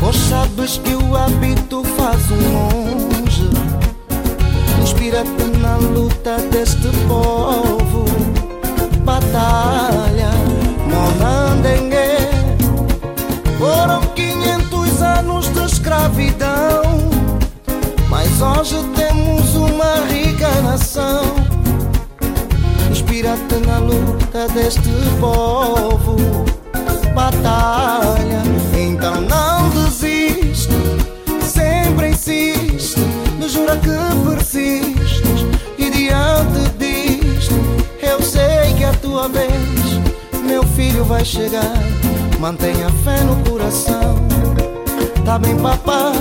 [0.00, 3.48] Pois sabes que o hábito faz um monge.
[4.82, 8.04] Inspira-te na luta deste povo.
[9.04, 10.30] Batalha,
[10.86, 12.18] Monandengue
[13.58, 16.82] foram 500 anos de escravidão,
[18.10, 19.27] mas hoje temos
[19.78, 21.22] uma rica nação.
[22.90, 26.16] Inspira-te na luta deste povo,
[27.14, 28.42] batalha.
[28.76, 30.72] Então não desiste,
[31.40, 32.98] sempre insiste,
[33.38, 35.46] me jura que persistes.
[35.78, 37.54] E diante disto,
[38.02, 40.00] eu sei que a tua vez,
[40.44, 41.72] meu filho vai chegar.
[42.40, 44.16] Mantenha fé no coração.
[45.24, 46.12] Tá bem, papá,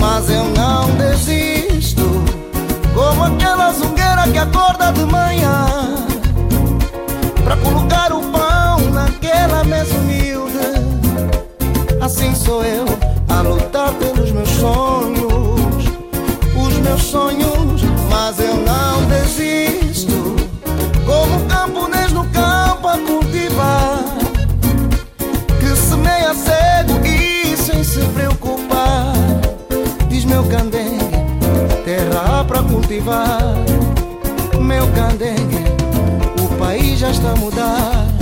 [0.00, 1.43] mas eu não desisto.
[2.94, 5.66] Como aquela zungueira que acorda de manhã
[7.42, 10.54] pra colocar o pão naquela mesa humilde.
[12.00, 12.84] Assim sou eu
[13.28, 15.84] a lutar pelos meus sonhos,
[16.56, 20.36] os meus sonhos, mas eu não desisto.
[21.04, 24.14] Como camponês no campo a cultivar
[25.94, 29.12] semeia cedo e sem se preocupar.
[30.08, 30.73] Diz meu candengue,
[32.14, 33.40] terra pra cultivar.
[34.60, 35.64] Meu candengue,
[36.40, 38.13] o país já está a mudar.